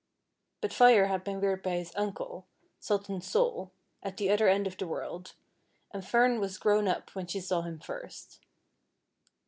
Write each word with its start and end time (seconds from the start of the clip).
But 0.61 0.73
Fire 0.73 1.05
had 1.05 1.23
been 1.23 1.39
reared 1.39 1.61
by 1.61 1.75
his 1.75 1.93
uncle. 1.95 2.47
Sultan 2.79 3.21
Sol, 3.21 3.71
at 4.01 4.17
the 4.17 4.31
other 4.31 4.47
end 4.47 4.65
of 4.65 4.75
the 4.77 4.87
world, 4.87 5.35
and 5.93 6.03
Fern 6.03 6.39
was 6.39 6.57
grown 6.57 6.87
up 6.87 7.11
when 7.13 7.27
she 7.27 7.39
saw 7.39 7.61
him 7.61 7.77
first. 7.79 8.39